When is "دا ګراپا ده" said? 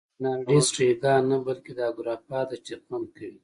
1.79-2.55